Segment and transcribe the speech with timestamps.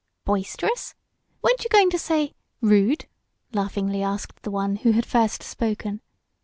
[0.25, 0.95] "Boisterous!
[1.43, 3.05] Weren't you going to say rude?"
[3.53, 6.01] laughingly asked the one who had first spoken.